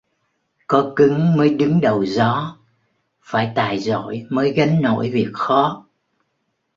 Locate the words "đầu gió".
1.81-2.57